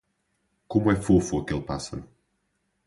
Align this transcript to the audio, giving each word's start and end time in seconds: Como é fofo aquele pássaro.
Como 0.67 0.91
é 0.91 0.95
fofo 0.95 1.37
aquele 1.37 1.61
pássaro. 1.61 2.09